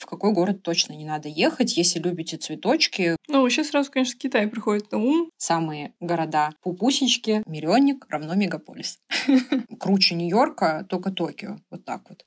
[0.00, 3.16] в какой город точно не надо ехать, если любите цветочки.
[3.28, 5.30] Ну, вообще сразу, конечно, Китай приходит на ум.
[5.36, 8.98] Самые города пупусечки, миллионник равно мегаполис.
[9.78, 11.58] Круче Нью-Йорка, только Токио.
[11.70, 12.24] Вот так вот.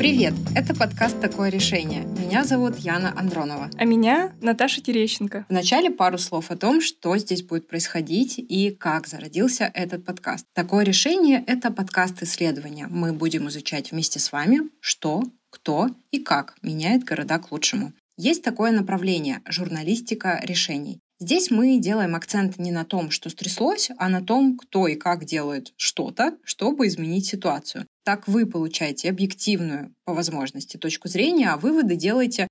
[0.00, 0.32] Привет!
[0.56, 2.04] Это подкаст «Такое решение».
[2.04, 3.68] Меня зовут Яна Андронова.
[3.76, 5.44] А меня Наташа Терещенко.
[5.50, 10.46] Вначале пару слов о том, что здесь будет происходить и как зародился этот подкаст.
[10.54, 12.86] «Такое решение»— это подкаст исследования.
[12.88, 17.92] Мы будем изучать вместе с вами, что, кто и как меняет города к лучшему.
[18.16, 20.98] Есть такое направление– журналистика решений.
[21.22, 25.26] Здесь мы делаем акцент не на том, что стряслось, а на том, кто и как
[25.26, 27.84] делает что-то, чтобы изменить ситуацию.
[28.04, 32.48] Так вы получаете объективную, по возможности, точку зрения, а выводы делаете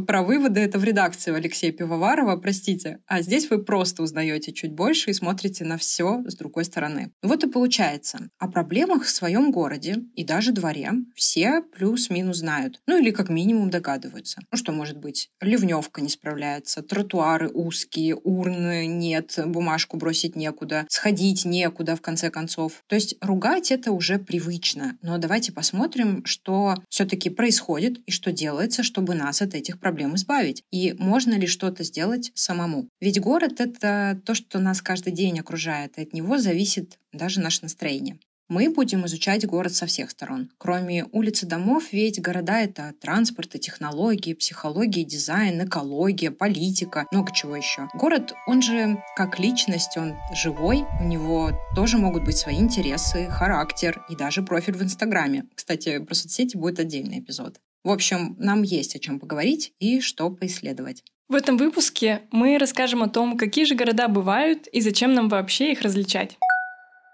[0.00, 2.98] про выводы это в редакции у Алексея Пивоварова, простите.
[3.06, 7.12] А здесь вы просто узнаете чуть больше и смотрите на все с другой стороны.
[7.22, 12.80] Вот и получается, о проблемах в своем городе и даже дворе все плюс-минус знают.
[12.86, 14.40] Ну или как минимум догадываются.
[14.50, 15.30] Ну что может быть?
[15.40, 22.84] Ливневка не справляется, тротуары узкие, урны нет, бумажку бросить некуда, сходить некуда в конце концов.
[22.86, 24.96] То есть ругать это уже привычно.
[25.02, 30.16] Но давайте посмотрим, что все-таки происходит и что делается, чтобы нас от этих проблем проблем
[30.16, 30.62] избавить?
[30.70, 32.88] И можно ли что-то сделать самому?
[33.00, 37.62] Ведь город— это то, что нас каждый день окружает, и от него зависит даже наше
[37.62, 38.18] настроение.
[38.50, 40.50] Мы будем изучать город со всех сторон.
[40.58, 47.56] Кроме улиц и домов, ведь города— это транспорт технологии, психология, дизайн, экология, политика, много чего
[47.56, 47.88] еще.
[47.94, 54.04] Город, он же как личность, он живой, у него тоже могут быть свои интересы, характер
[54.10, 55.44] и даже профиль в Инстаграме.
[55.54, 57.60] Кстати, про соцсети будет отдельный эпизод.
[57.84, 61.04] В общем, нам есть о чем поговорить и что поисследовать.
[61.28, 65.72] В этом выпуске мы расскажем о том, какие же города бывают и зачем нам вообще
[65.72, 66.38] их различать.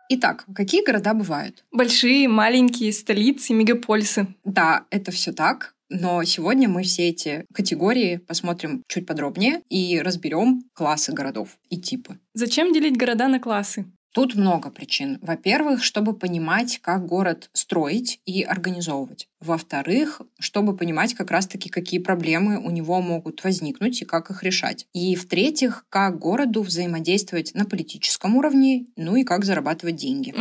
[0.08, 1.64] Итак, какие города бывают?
[1.72, 4.28] Большие, маленькие, столицы, мегаполисы.
[4.44, 5.74] Да, это все так.
[5.88, 12.18] Но сегодня мы все эти категории посмотрим чуть подробнее и разберем классы городов и типы.
[12.34, 13.86] Зачем делить города на классы?
[14.14, 15.18] Тут много причин.
[15.22, 19.26] Во-первых, чтобы понимать, как город строить и организовывать.
[19.40, 24.86] Во-вторых, чтобы понимать как раз-таки, какие проблемы у него могут возникнуть и как их решать.
[24.92, 30.32] И в-третьих, как городу взаимодействовать на политическом уровне, ну и как зарабатывать деньги.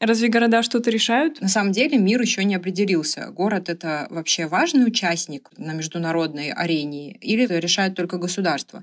[0.00, 1.42] Разве города что-то решают?
[1.42, 3.28] На самом деле мир еще не определился.
[3.30, 8.82] Город— это вообще важный участник на международной арене или это решает только государство?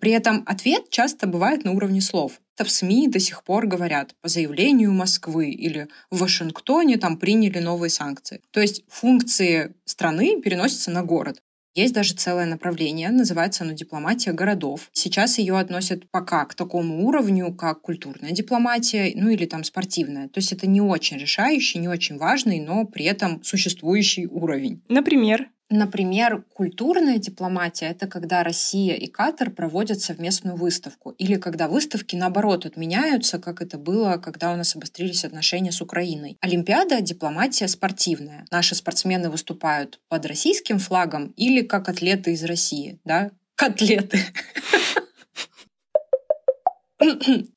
[0.00, 2.40] При этом ответ часто бывает на уровне слов.
[2.56, 7.90] В СМИ до сих пор говорят по заявлению Москвы или в Вашингтоне там приняли новые
[7.90, 8.40] санкции.
[8.50, 11.40] То есть функции страны переносятся на город.
[11.74, 14.90] Есть даже целое направление, называется оно дипломатия городов.
[14.92, 20.28] Сейчас ее относят пока к такому уровню, как культурная дипломатия, ну или там спортивная.
[20.28, 24.82] То есть это не очень решающий, не очень важный, но при этом существующий уровень.
[24.88, 25.48] Например?
[25.70, 31.10] Например, культурная дипломатия— это когда Россия и Катар проводят совместную выставку.
[31.10, 36.38] Или когда выставки, наоборот, отменяются, как это было, когда у нас обострились отношения с Украиной.
[36.40, 38.46] Олимпиада— дипломатия спортивная.
[38.50, 42.98] Наши спортсмены выступают под российским флагом или как атлеты из России.
[43.04, 43.30] Да?
[43.54, 44.20] Котлеты.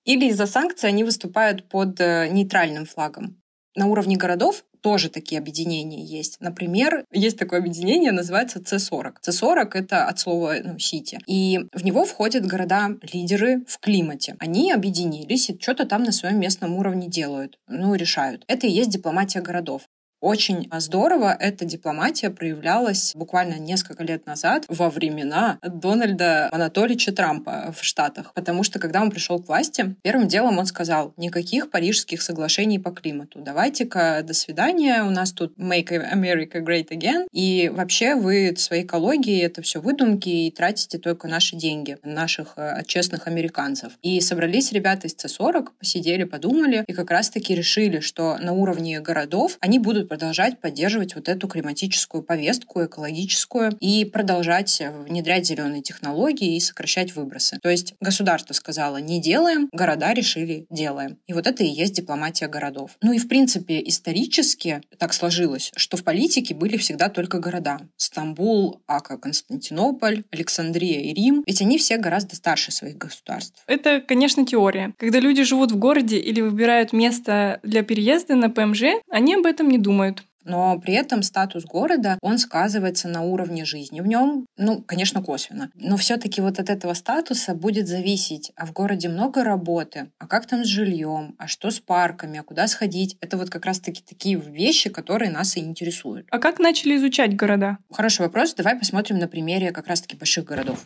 [0.04, 3.42] Или из-за санкций они выступают под э, нейтральным флагом.
[3.76, 6.38] На уровне городов тоже такие объединения есть.
[6.40, 9.14] Например, есть такое объединение, называется C40.
[9.28, 11.20] C40— это от слова ну, «сити».
[11.28, 14.36] И в него входят города-лидеры в климате.
[14.40, 18.44] Они объединились и что-то там на своем местном уровне делают, ну, решают.
[18.48, 19.84] Это и есть дипломатия городов.
[20.22, 27.84] Очень здорово эта дипломатия проявлялась буквально несколько лет назад во времена Дональда Анатольевича Трампа в
[27.84, 28.32] Штатах.
[28.36, 32.92] Потому что, когда он пришел к власти, первым делом он сказал, никаких парижских соглашений по
[32.92, 33.40] климату.
[33.40, 37.26] Давайте-ка, до свидания, у нас тут Make America Great Again.
[37.32, 42.84] И вообще вы своей экологии, это все выдумки, и тратите только наши деньги, наших э,
[42.86, 43.94] честных американцев.
[44.04, 49.58] И собрались ребята из С-40, посидели, подумали, и как раз-таки решили, что на уровне городов
[49.62, 56.60] они будут продолжать поддерживать вот эту климатическую повестку, экологическую, и продолжать внедрять зеленые технологии и
[56.60, 57.60] сокращать выбросы.
[57.64, 61.18] То есть государство сказало «не делаем», города решили «делаем».
[61.28, 62.98] И вот это и есть дипломатия городов.
[63.02, 67.80] Ну и в принципе исторически так сложилось, что в политике были всегда только города.
[67.96, 71.42] Стамбул, Ака, Константинополь, Александрия и Рим.
[71.48, 73.64] Ведь они все гораздо старше своих государств.
[73.66, 74.94] Это, конечно, теория.
[74.98, 79.70] Когда люди живут в городе или выбирают место для переезда на ПМЖ, они об этом
[79.70, 80.24] не думают думают.
[80.44, 85.70] Но при этом статус города, он сказывается на уровне жизни в нем, ну, конечно, косвенно.
[85.76, 90.48] Но все-таки вот от этого статуса будет зависеть, а в городе много работы, а как
[90.48, 93.18] там с жильем, а что с парками, а куда сходить.
[93.22, 96.26] Это вот как раз-таки такие вещи, которые нас и интересуют.
[96.32, 97.78] А как начали изучать города?
[97.92, 98.56] Хороший вопрос.
[98.56, 100.84] Давай посмотрим на примере как раз-таки больших городов.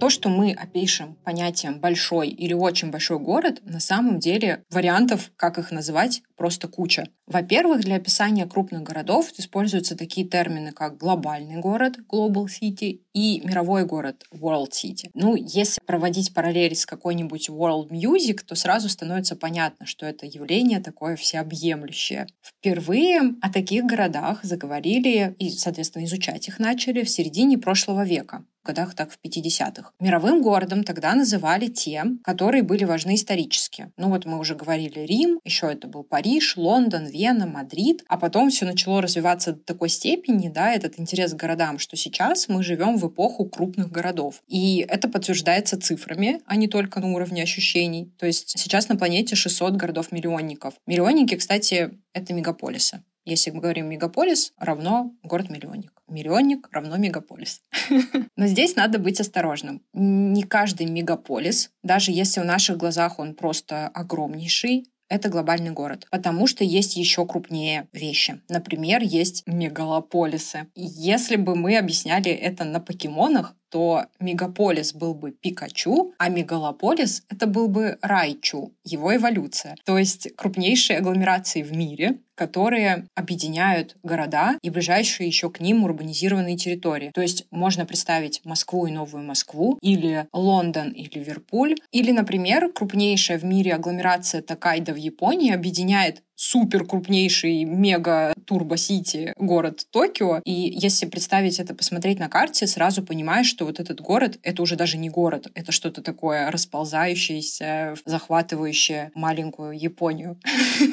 [0.00, 5.58] То, что мы опишем понятием «большой» или «очень большой город», на самом деле вариантов, как
[5.58, 7.08] их называть, просто куча.
[7.26, 13.84] Во-первых, для описания крупных городов используются такие термины, как глобальный город (global city) и мировой
[13.84, 15.10] город (world city).
[15.12, 20.80] Ну, если проводить параллель с какой-нибудь world music, то сразу становится понятно, что это явление
[20.80, 22.26] такое всеобъемлющее.
[22.40, 28.94] Впервые о таких городах заговорили и, соответственно, изучать их начали в середине прошлого века годах
[28.94, 29.92] так в 50-х.
[30.00, 33.92] Мировым городом тогда называли те, которые были важны исторически.
[33.96, 38.50] Ну вот мы уже говорили Рим, еще это был Париж, Лондон, Вена, Мадрид, а потом
[38.50, 42.96] все начало развиваться до такой степени, да, этот интерес к городам, что сейчас мы живем
[42.96, 44.42] в эпоху крупных городов.
[44.46, 48.12] И это подтверждается цифрами, а не только на уровне ощущений.
[48.18, 50.74] То есть сейчас на планете 600 городов-миллионников.
[50.86, 53.02] Миллионники, кстати, это мегаполисы.
[53.24, 55.92] Если мы говорим мегаполис, равно город-миллионник.
[56.08, 57.62] Миллионник равно мегаполис.
[58.36, 59.82] Но здесь надо быть осторожным.
[59.92, 66.46] Не каждый мегаполис, даже если в наших глазах он просто огромнейший, это глобальный город, потому
[66.46, 68.40] что есть еще крупнее вещи.
[68.48, 70.68] Например, есть мегалополисы.
[70.76, 77.46] Если бы мы объясняли это на покемонах, то мегаполис был бы Пикачу, а мегалополис— это
[77.46, 79.76] был бы Райчу, его эволюция.
[79.84, 86.56] То есть крупнейшие агломерации в мире, которые объединяют города и ближайшие еще к ним урбанизированные
[86.56, 87.10] территории.
[87.14, 93.38] То есть можно представить Москву и Новую Москву, или Лондон и Ливерпуль, или, например, крупнейшая
[93.38, 100.40] в мире агломерация Такайда в Японии объединяет супер крупнейший мега турбо-сити город Токио.
[100.46, 104.76] И если представить это, посмотреть на карте, сразу понимаешь, что вот этот город— это уже
[104.76, 110.40] даже не город, это что-то такое расползающееся, захватывающее маленькую Японию.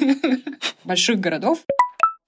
[0.84, 1.64] Больших городов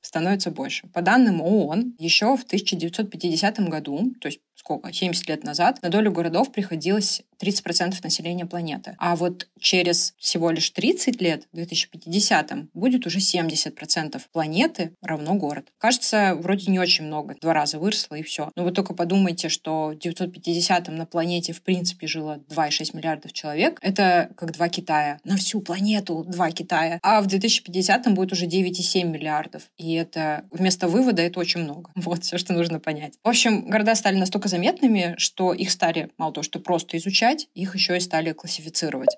[0.02, 0.88] становится больше.
[0.88, 6.12] По данным ООН, еще в 1950 году, то есть сколько, 70 лет назад, на долю
[6.12, 8.96] городов приходилось 30% населения планеты.
[9.00, 15.68] А вот через всего лишь 30 лет, в 2050-м, будет уже 70% планеты равно город.
[15.78, 17.36] Кажется, вроде не очень много.
[17.42, 18.52] Два раза выросло и все.
[18.56, 23.80] Но вы только подумайте, что в 950-м на планете в принципе жило 2,6 миллиардов человек.
[23.82, 25.20] Это как два Китая.
[25.24, 27.00] На всю планету два Китая.
[27.02, 29.64] А в 2050-м будет уже 9,7 миллиардов.
[29.78, 31.92] И это вместо вывода это очень много.
[32.10, 33.14] Вот все, что нужно понять.
[33.24, 37.76] В общем, города стали настолько заметными, что их стали мало того, что просто изучать, их
[37.76, 39.18] еще и стали классифицировать.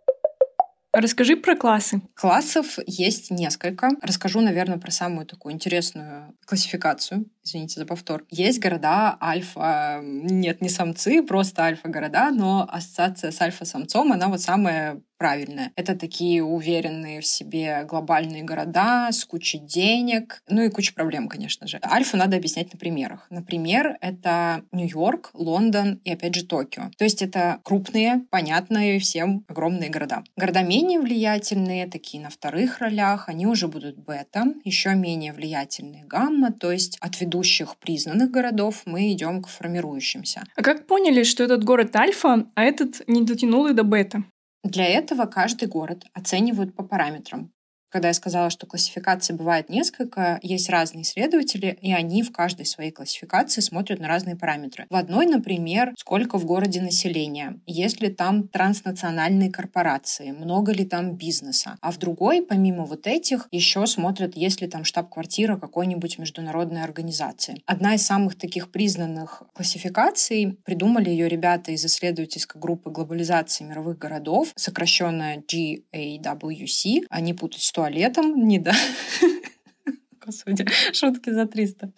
[0.94, 2.02] Расскажи про классы.
[2.16, 3.92] Классов есть несколько.
[4.02, 7.26] Расскажу, наверное, про самую такую интересную классификацию.
[7.44, 8.26] Извините за повтор.
[8.30, 15.02] Есть города альфа, нет, не самцы, просто альфа-города, но ассоциация с альфа-самцом, она вот самая
[15.22, 15.72] правильное.
[15.76, 21.68] Это такие уверенные в себе глобальные города с кучей денег, ну и куча проблем, конечно
[21.68, 21.80] же.
[21.84, 23.28] Альфу надо объяснять на примерах.
[23.30, 26.90] Например, это Нью-Йорк, Лондон и, опять же, Токио.
[26.98, 30.24] То есть это крупные, понятные всем огромные города.
[30.36, 36.52] Города менее влиятельные, такие на вторых ролях, они уже будут бета, еще менее влиятельные гамма,
[36.52, 40.44] то есть от ведущих признанных городов мы идем к формирующимся.
[40.56, 44.24] А как поняли, что этот город альфа, а этот не дотянул и до бета?
[44.64, 47.50] Для этого каждый город оценивают по параметрам.
[47.92, 52.92] Когда я сказала, что классификаций бывает несколько, есть разные исследователи, и они в каждой своей
[52.92, 54.86] классификации смотрят на разные параметры.
[54.90, 61.16] В одной, например, сколько в городе населения, есть ли там транснациональные корпорации, много ли там
[61.16, 61.78] бизнеса.
[61.82, 67.62] А в другой, помимо вот этих, еще смотрят, есть ли там штаб-квартира какой-нибудь международной организации.
[67.66, 74.54] Одна из самых таких признанных классификаций, придумали ее ребята из исследовательской группы глобализации мировых городов,
[74.56, 78.74] сокращенная GAWC, они путать с туалетом, не да.
[80.26, 81.92] Господи, шутки за 300.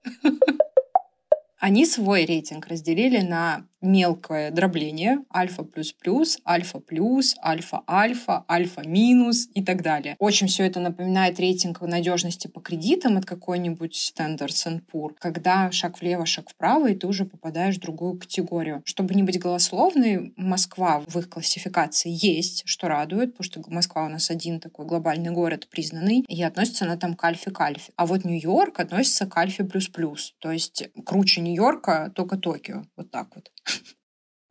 [1.57, 9.63] Они свой рейтинг разделили на мелкое дробление, альфа плюс плюс, альфа плюс, альфа-альфа, альфа-минус и
[9.63, 10.15] так далее.
[10.19, 16.25] Очень все это напоминает рейтинг надежности по кредитам от какой-нибудь Standards Poor, когда шаг влево,
[16.25, 18.81] шаг вправо, и ты уже попадаешь в другую категорию.
[18.85, 24.09] Чтобы не быть голословной, Москва в их классификации есть, что радует, потому что Москва у
[24.09, 27.91] нас один такой глобальный город признанный, и относится она там к альфе-кальфе.
[27.95, 32.83] А вот Нью-Йорк относится к альфе плюс плюс, то есть круче Нью-Йорка только Токио.
[32.95, 33.51] Вот так вот.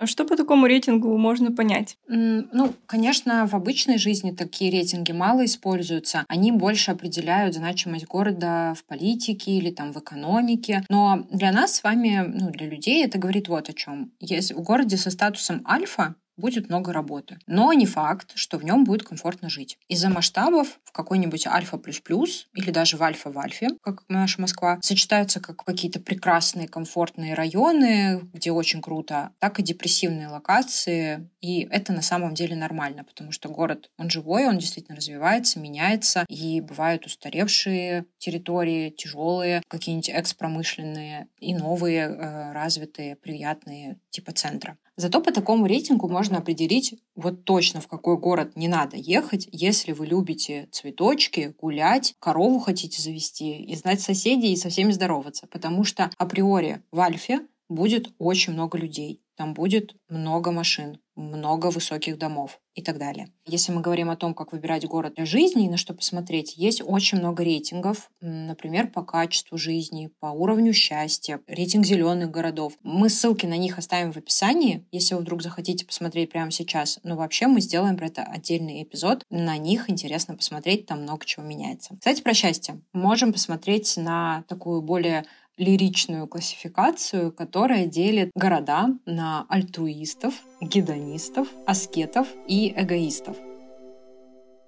[0.02, 1.96] А что по такому рейтингу можно понять?
[2.08, 6.24] Ну, конечно, в обычной жизни такие рейтинги мало используются.
[6.26, 10.84] Они больше определяют значимость города в политике или там в экономике.
[10.88, 14.10] Но для нас с вами, ну, для людей это говорит вот о чем.
[14.18, 17.38] Если в городе со статусом альфа будет много работы.
[17.46, 19.78] Но не факт, что в нем будет комфортно жить.
[19.88, 24.40] Из-за масштабов в какой-нибудь альфа плюс плюс или даже в альфа в альфе, как наша
[24.40, 31.30] Москва, сочетаются как какие-то прекрасные комфортные районы, где очень круто, так и депрессивные локации.
[31.40, 36.24] И это на самом деле нормально, потому что город, он живой, он действительно развивается, меняется,
[36.28, 44.78] и бывают устаревшие территории, тяжелые, какие-нибудь экспромышленные и новые, э, развитые, приятные, типа центра.
[44.96, 49.92] Зато по такому рейтингу можно определить вот точно, в какой город не надо ехать, если
[49.92, 55.46] вы любите цветочки, гулять, корову хотите завести и знать соседей и со всеми здороваться.
[55.46, 62.18] Потому что априори в Альфе будет очень много людей там будет много машин, много высоких
[62.18, 63.28] домов и так далее.
[63.46, 66.82] Если мы говорим о том, как выбирать город для жизни и на что посмотреть, есть
[66.84, 72.74] очень много рейтингов, например, по качеству жизни, по уровню счастья, рейтинг зеленых городов.
[72.82, 76.98] Мы ссылки на них оставим в описании, если вы вдруг захотите посмотреть прямо сейчас.
[77.02, 79.24] Но вообще мы сделаем про это отдельный эпизод.
[79.28, 81.96] На них интересно посмотреть, там много чего меняется.
[81.98, 82.80] Кстати, про счастье.
[82.92, 85.26] Можем посмотреть на такую более
[85.56, 93.36] лиричную классификацию, которая делит города на альтруистов, гедонистов, аскетов и эгоистов.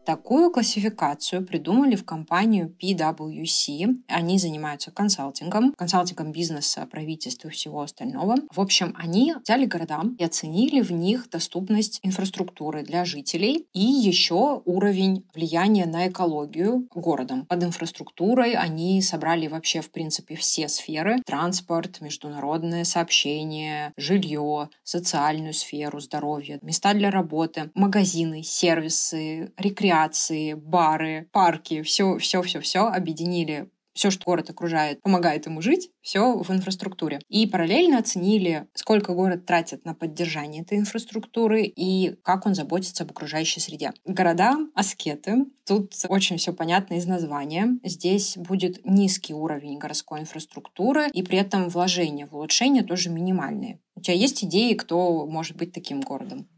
[0.04, 4.02] Такую классификацию придумали в компанию PwC.
[4.08, 8.36] Они занимаются консалтингом, консалтингом бизнеса, правительства и всего остального.
[8.52, 14.60] В общем, они взяли города и оценили в них доступность инфраструктуры для жителей и еще
[14.66, 17.46] уровень влияния на экологию городом.
[17.46, 21.22] Под инфраструктурой они собрали вообще, в принципе, все сферы.
[21.24, 31.28] Транспорт, международное сообщение, жилье, социальную сферу, здоровье, места для работы, магазины, сервисы, рекреация рекреации, бары,
[31.32, 36.50] парки, все, все, все, все объединили все, что город окружает, помогает ему жить, все в
[36.50, 37.20] инфраструктуре.
[37.28, 43.12] И параллельно оценили, сколько город тратит на поддержание этой инфраструктуры и как он заботится об
[43.12, 43.92] окружающей среде.
[44.04, 45.46] Города— аскеты.
[45.66, 47.78] Тут очень все понятно из названия.
[47.82, 53.80] Здесь будет низкий уровень городской инфраструктуры, и при этом вложения в улучшение тоже минимальные.
[53.96, 56.48] У тебя есть идеи, кто может быть таким городом?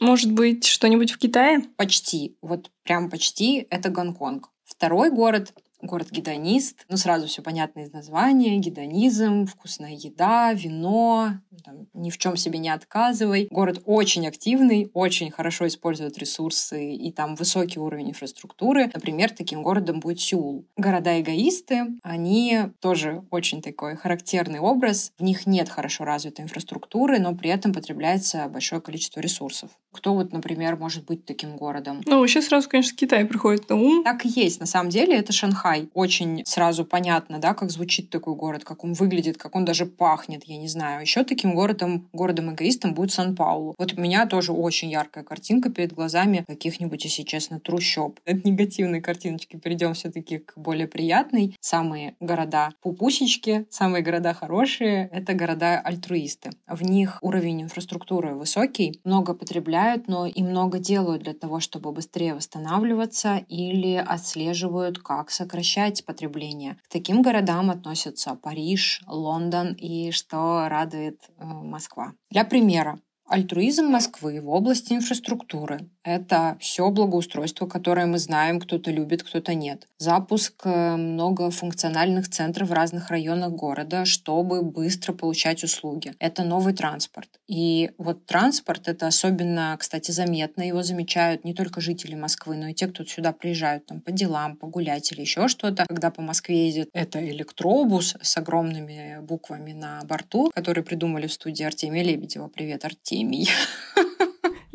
[0.00, 1.62] Может быть, что-нибудь в Китае?
[1.76, 2.36] Почти.
[2.42, 3.66] Вот прям почти.
[3.70, 4.50] Это Гонконг.
[4.64, 6.86] Второй город город-гедонист.
[6.88, 8.56] Ну, сразу все понятно из названия.
[8.58, 11.32] Гедонизм, вкусная еда, вино,
[11.64, 13.48] там, ни в чем себе не отказывай.
[13.50, 18.90] Город очень активный, очень хорошо использует ресурсы и там высокий уровень инфраструктуры.
[18.94, 20.66] Например, таким городом будет Сеул.
[20.76, 25.12] Города-эгоисты, они тоже очень такой характерный образ.
[25.18, 29.70] В них нет хорошо развитой инфраструктуры, но при этом потребляется большое количество ресурсов.
[29.92, 32.00] Кто вот, например, может быть таким городом?
[32.06, 34.04] Ну, сейчас сразу, конечно, Китай приходит на ум.
[34.04, 34.60] Так и есть.
[34.60, 35.71] На самом деле это Шанхай.
[35.94, 40.44] Очень сразу понятно, да, как звучит такой город, как он выглядит, как он даже пахнет,
[40.44, 41.00] я не знаю.
[41.00, 43.74] Еще таким городом, городом-эгоистом будет Сан-Паулу.
[43.78, 48.20] Вот у меня тоже очень яркая картинка перед глазами каких-нибудь, если честно, трущоб.
[48.26, 51.56] От негативной картиночки перейдем все-таки к более приятной.
[51.60, 56.50] Самые города пупусечки, самые города хорошие— это города-альтруисты.
[56.66, 62.34] В них уровень инфраструктуры высокий, много потребляют но и много делают для того, чтобы быстрее
[62.34, 65.30] восстанавливаться или отслеживают, как
[65.62, 66.76] сокращать потребление.
[66.84, 72.12] К таким городам относятся Париж, Лондон и, что радует, э, Москва.
[72.30, 72.98] Для примера,
[73.28, 79.86] Альтруизм Москвы в области инфраструктуры– это все благоустройство, которое мы знаем, кто-то любит, кто-то нет.
[79.96, 86.12] Запуск э, многофункциональных центров в разных районах города, чтобы быстро получать услуги.
[86.18, 87.28] Это новый транспорт.
[87.46, 90.62] И вот транспорт– это особенно, кстати, заметно.
[90.62, 94.56] Его замечают не только жители Москвы, но и те, кто сюда приезжают там, по делам,
[94.56, 95.86] погулять или еще что-то.
[95.88, 101.64] Когда по Москве ездит, это электробус с огромными буквами на борту, который придумали в студии
[101.64, 102.48] Артемия Лебедева.
[102.48, 103.46] Привет, 一米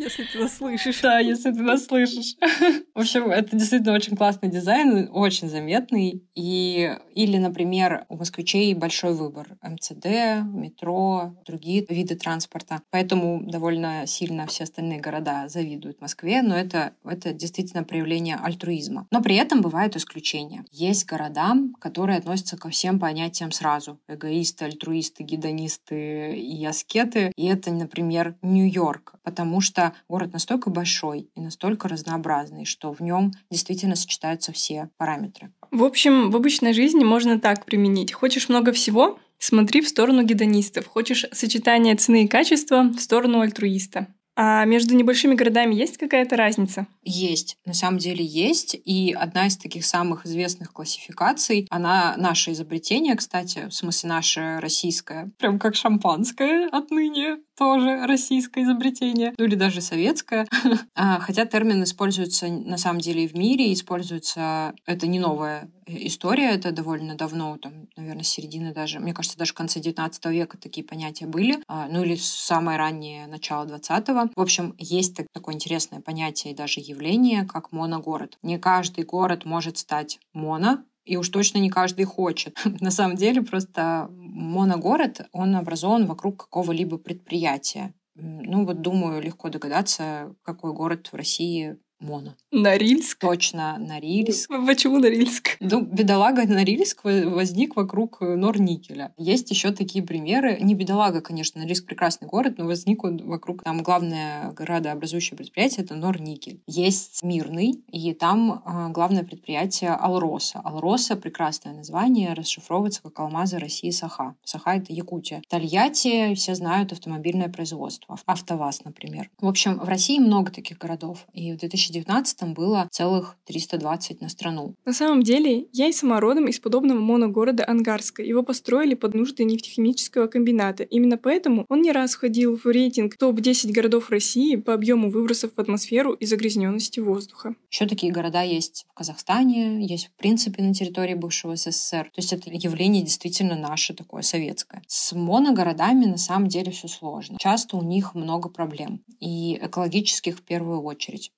[0.08, 1.02] Если ты нас слышишь.
[1.02, 2.36] Да, если ты нас слышишь.
[2.96, 6.24] В общем, это действительно очень классный дизайн, очень заметный.
[6.34, 9.58] И, или, например, у москвичей большой выбор.
[9.62, 12.82] МЦД, метро, другие виды транспорта.
[12.90, 19.08] Поэтому довольно сильно все остальные города завидуют Москве, но это, это действительно проявление альтруизма.
[19.12, 20.64] Но при этом бывают исключения.
[20.72, 24.00] Есть города, которые относятся ко всем понятиям сразу.
[24.08, 27.34] Эгоисты, альтруисты, гедонисты и аскеты.
[27.36, 33.34] И это, например, Нью-Йорк, потому что город настолько большой и настолько разнообразный, что в нем
[33.52, 35.52] действительно сочетаются все параметры.
[35.70, 38.14] В общем, в обычной жизни можно так применить.
[38.14, 40.88] Хочешь много всего, Смотри в сторону гедонистов.
[40.88, 44.08] Хочешь сочетание цены и качества в сторону альтруиста.
[44.36, 46.88] А между небольшими городами есть какая-то разница?
[47.10, 48.76] Есть, на самом деле есть.
[48.84, 55.32] И одна из таких самых известных классификаций, она наше изобретение, кстати, в смысле наше российское,
[55.38, 60.48] прям как шампанское отныне тоже российское изобретение, ну или даже советское.
[61.00, 66.52] А, хотя термин используется на самом деле и в мире, используется, это не новая история,
[66.52, 70.86] это довольно давно, там, наверное, середины даже, мне кажется, даже в конце 19 века такие
[70.86, 74.32] понятия были, а, ну или самое раннее начало 20-го.
[74.36, 78.38] В общем, есть такое интересное понятие и даже явление, как моногород.
[78.42, 82.58] Не каждый город может стать моно, и уж точно не каждый хочет.
[82.82, 87.94] На самом деле просто моногород, он образован вокруг какого-либо предприятия.
[88.16, 92.36] Ну вот думаю, легко догадаться, какой город в России Моно.
[92.52, 93.20] Норильск?
[93.20, 94.50] Точно, Норильск.
[94.68, 95.58] Почему Норильск?
[95.60, 99.14] Ну, бедолага Норильск возник вокруг э, Норникеля.
[99.18, 100.60] Есть еще такие примеры.
[100.62, 105.96] Не бедолага, конечно, Норильск прекрасный город, но возник он вокруг, там главное градообразующее предприятие— это
[105.96, 106.62] Норникель.
[106.68, 110.60] Есть Мирный, и там э, главное предприятие Алроса.
[110.60, 114.36] Алроса— прекрасное название, расшифровывается как Алмазы России Саха.
[114.44, 115.42] Саха— это Якутия.
[115.50, 118.20] Тольятти все знают автомобильное производство.
[118.26, 119.32] АвтоВАЗ, например.
[119.42, 121.26] В общем, в России много таких городов.
[121.34, 124.76] И в 2000 2019 было целых 320 на страну.
[124.86, 128.24] На самом деле, я и сама родом из подобного моногорода Ангарска.
[128.24, 130.84] Его построили под нужды нефтехимического комбината.
[130.84, 135.60] Именно поэтому он не раз входил в рейтинг топ-10 городов России по объему выбросов в
[135.60, 137.56] атмосферу и загрязненности воздуха.
[137.72, 142.06] Еще такие города есть в Казахстане, есть в принципе на территории бывшего СССР.
[142.14, 144.82] То есть это явление действительно наше такое советское.
[144.88, 147.38] С моногородами на самом деле все сложно.
[147.40, 149.02] Часто у них много проблем.
[149.20, 151.32] И экологических в первую очередь.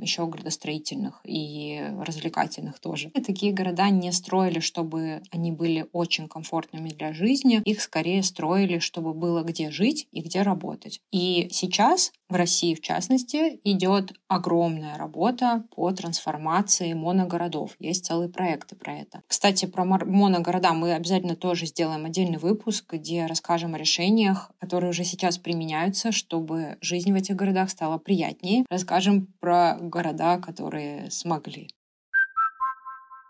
[0.00, 3.10] Еще градостроительных и развлекательных тоже.
[3.14, 7.62] И такие города не строили, чтобы они были очень комфортными для жизни.
[7.64, 11.00] Их скорее строили, чтобы было где жить и где работать.
[11.10, 17.76] И сейчас в России, в частности, идет огромная работа по трансформации моногородов.
[17.78, 19.22] Есть целые проекты про это.
[19.28, 25.04] Кстати, про моногорода мы обязательно тоже сделаем отдельный выпуск, где расскажем о решениях, которые уже
[25.04, 28.64] сейчас применяются, чтобы жизнь в этих городах стала приятнее.
[28.70, 31.68] Расскажем про города, которые смогли.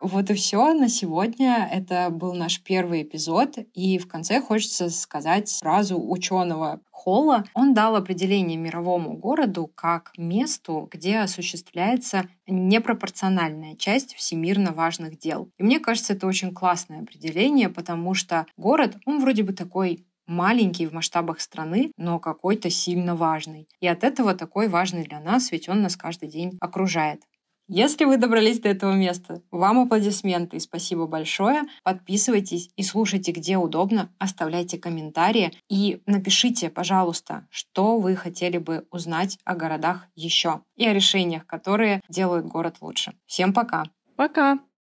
[0.03, 1.69] Вот и все на сегодня.
[1.71, 3.59] Это был наш первый эпизод.
[3.73, 7.45] И в конце хочется сказать сразу ученого Холла.
[7.55, 15.51] Он дал определение мировому городу как месту, где осуществляется непропорциональная часть всемирно важных дел.
[15.57, 20.87] И мне кажется, это очень классное определение, потому что город, он вроде бы такой маленький
[20.87, 23.69] в масштабах страны, но какой-то сильно важный.
[23.81, 27.23] И от этого такой важный для нас, ведь он нас каждый день окружает.
[27.75, 31.63] Если вы добрались до этого места, вам аплодисменты и спасибо большое.
[31.83, 39.39] Подписывайтесь и слушайте, где удобно, оставляйте комментарии и напишите, пожалуйста, что вы хотели бы узнать
[39.47, 43.15] о городах еще и о решениях, которые делают город лучше.
[43.25, 43.85] Всем пока!
[44.17, 44.59] Пока!